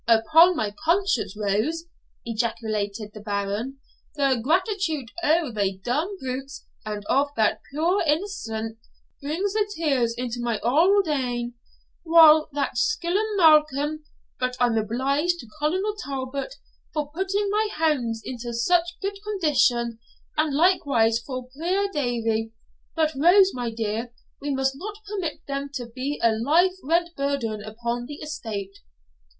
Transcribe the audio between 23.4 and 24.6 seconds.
my dear, we